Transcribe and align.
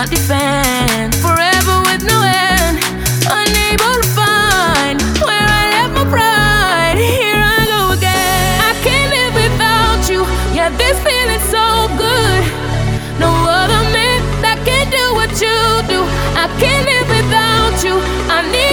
cannot 0.00 0.10
defend. 0.10 1.14
Forever 1.16 1.80
with 1.82 2.02
no 2.04 2.22
end, 2.22 2.78
unable 3.28 4.00
to 4.00 4.08
find 4.16 5.00
where 5.26 5.46
I 5.46 5.70
left 5.76 5.92
my 5.94 6.04
pride. 6.08 6.96
Here 6.96 7.36
I 7.36 7.66
go 7.66 7.92
again. 7.92 8.60
I 8.60 8.72
can't 8.82 9.10
live 9.10 9.34
without 9.34 10.08
you. 10.08 10.22
Yeah, 10.54 10.70
this 10.70 10.96
feeling's 11.04 11.44
so 11.50 11.88
good. 11.98 12.42
No 13.18 13.30
other 13.44 13.82
man 13.92 14.20
that 14.42 14.58
can 14.64 14.88
do 14.90 15.04
what 15.14 15.30
you 15.40 15.58
do. 15.88 16.00
I 16.36 16.48
can't 16.60 16.86
live 16.86 17.08
without 17.08 17.84
you. 17.84 18.00
I 18.30 18.50
need. 18.50 18.69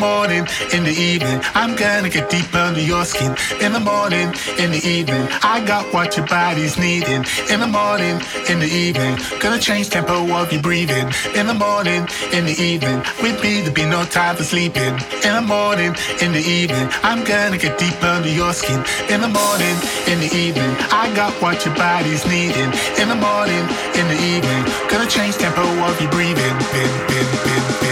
Morning, 0.00 0.46
in 0.72 0.84
the 0.84 0.96
evening, 0.96 1.42
I'm 1.54 1.76
gonna 1.76 2.08
get 2.08 2.30
deep 2.30 2.54
under 2.54 2.80
your 2.80 3.04
skin. 3.04 3.36
In 3.60 3.74
the 3.74 3.80
morning, 3.80 4.32
in 4.56 4.70
the 4.72 4.80
evening, 4.82 5.28
I 5.42 5.62
got 5.66 5.92
what 5.92 6.16
your 6.16 6.26
body's 6.26 6.78
needing. 6.78 7.22
In 7.52 7.60
the 7.60 7.66
morning, 7.66 8.16
in 8.48 8.60
the 8.60 8.66
evening, 8.66 9.18
gonna 9.40 9.58
change 9.58 9.90
tempo 9.90 10.24
of 10.34 10.50
your 10.54 10.62
breathing. 10.62 11.12
In 11.36 11.46
the 11.46 11.52
morning, 11.52 12.08
in 12.32 12.46
the 12.46 12.56
evening, 12.58 13.04
with 13.20 13.42
me 13.42 13.60
there 13.60 13.74
be 13.74 13.84
no 13.84 14.04
time 14.04 14.36
for 14.36 14.42
sleeping. 14.42 14.94
In 15.20 15.34
the 15.36 15.44
morning, 15.46 15.94
in 16.22 16.32
the 16.32 16.44
evening, 16.48 16.88
I'm 17.02 17.22
gonna 17.22 17.58
get 17.58 17.78
deep 17.78 18.02
under 18.02 18.30
your 18.30 18.54
skin. 18.54 18.82
In 19.10 19.20
the 19.20 19.28
morning, 19.28 19.76
in 20.08 20.18
the 20.18 20.30
evening, 20.34 20.72
I 20.90 21.12
got 21.14 21.34
what 21.42 21.66
your 21.66 21.76
body's 21.76 22.24
needing. 22.24 22.72
In 22.96 23.08
the 23.12 23.20
morning, 23.20 23.68
in 24.00 24.08
the 24.08 24.18
evening, 24.32 24.64
gonna 24.88 25.10
change 25.10 25.36
tempo 25.36 25.60
of 25.60 26.00
your 26.00 26.10
breathing. 26.10 26.56
Bin, 26.72 26.90
bin, 27.06 27.28
bin, 27.44 27.89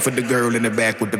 for 0.00 0.10
the 0.10 0.22
girl 0.22 0.56
in 0.56 0.62
the 0.62 0.70
back 0.70 1.00
with 1.00 1.10
the 1.10 1.18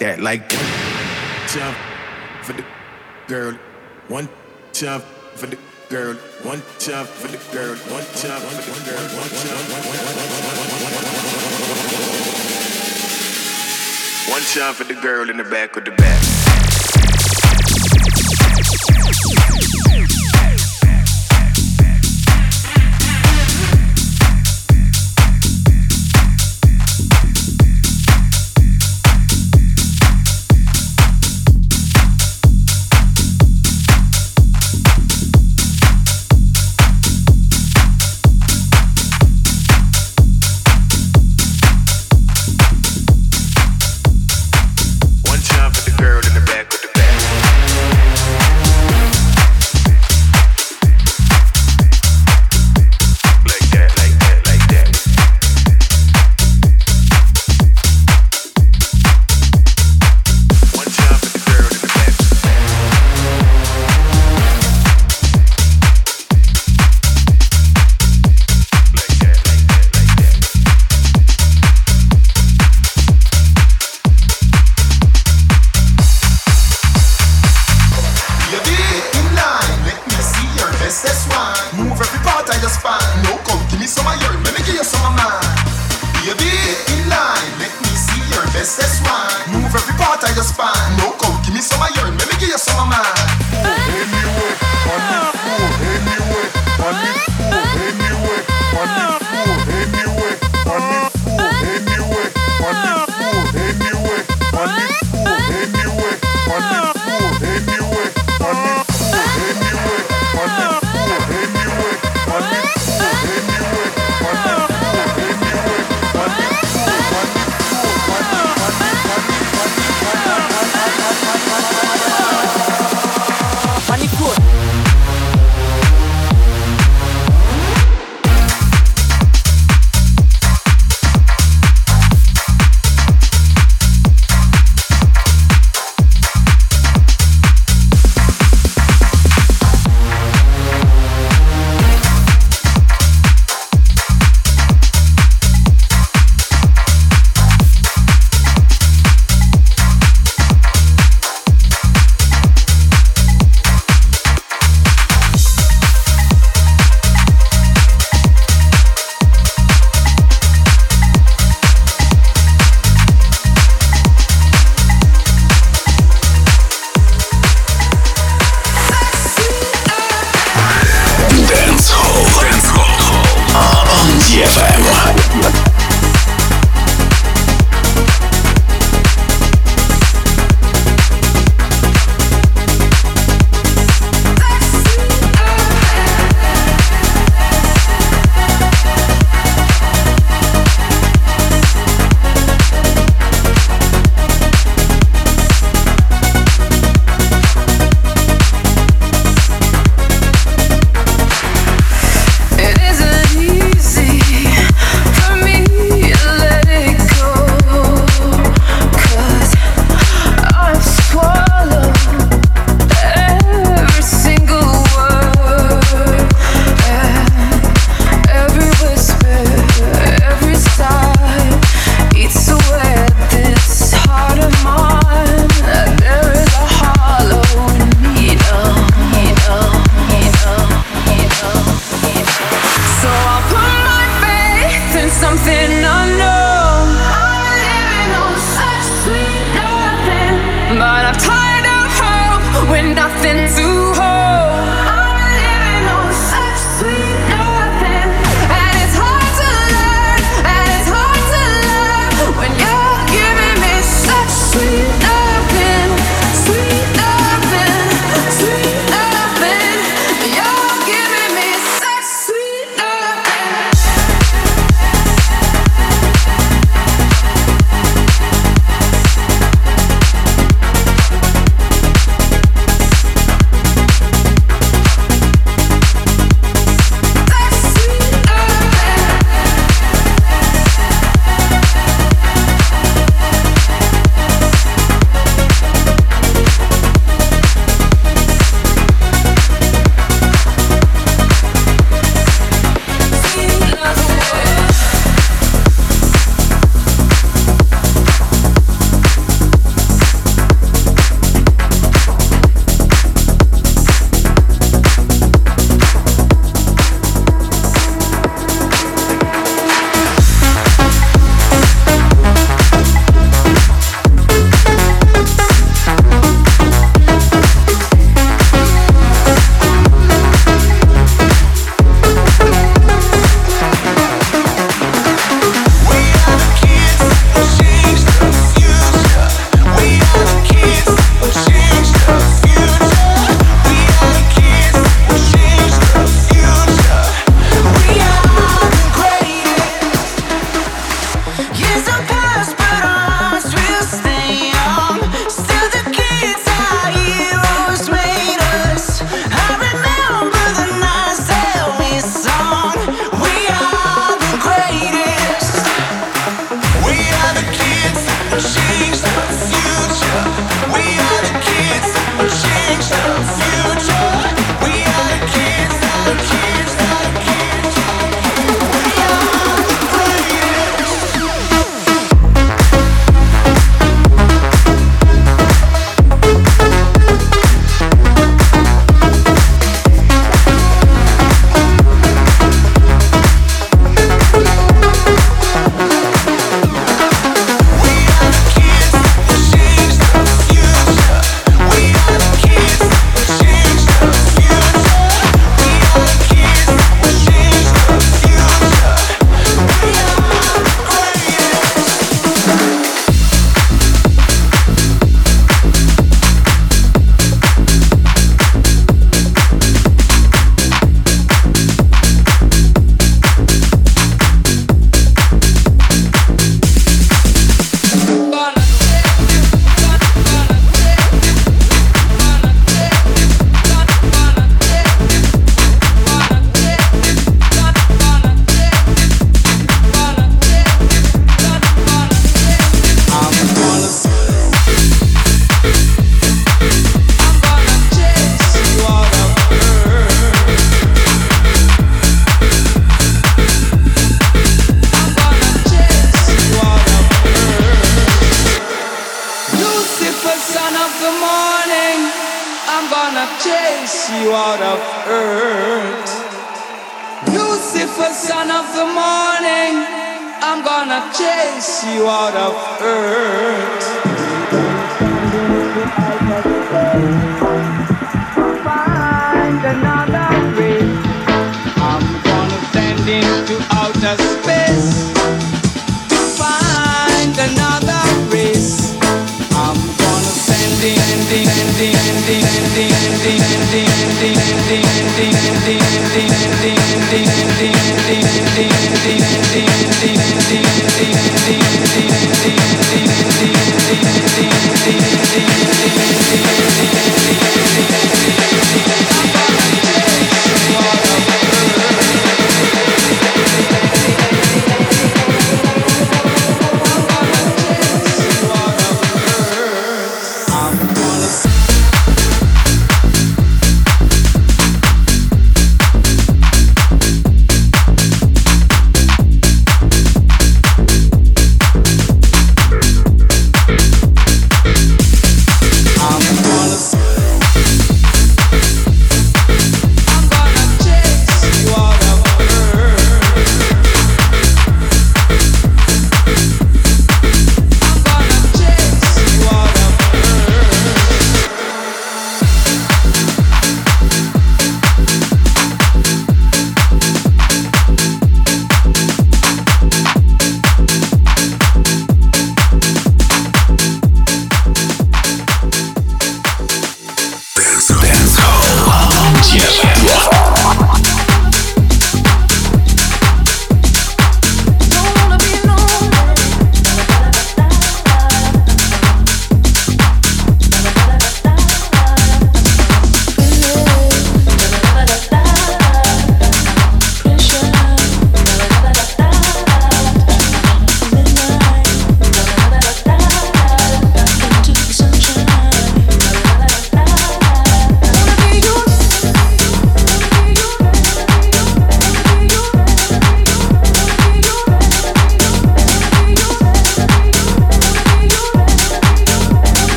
like 0.00 0.16
that. 0.16 0.22
Like 0.22 0.52
one 0.52 1.48
jump 1.48 1.76
for 2.42 2.52
the 2.52 2.64
girl, 3.26 3.54
one 4.08 4.28
jump 4.72 5.04
for 5.34 5.46
the 5.46 5.58
girl, 5.88 6.14
one 6.42 6.62
jump 6.78 7.08
for 7.08 7.28
the 7.28 7.38
girl, 7.52 7.76
one 7.76 8.04
jump 8.16 8.42
for 8.42 8.62
the 8.72 8.90
girl, 8.90 9.08
one 9.16 9.30
time, 9.30 9.64
one 14.30 14.42
jump 14.54 14.76
for 14.76 14.84
the 14.84 14.94
girl 15.00 15.30
in 15.30 15.36
the 15.36 15.44
back 15.44 15.76
of 15.76 15.84
the 15.84 15.90
back. 15.92 16.47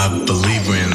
I 0.00 0.06
believe 0.26 0.68
we're 0.68 0.84
in 0.84 0.87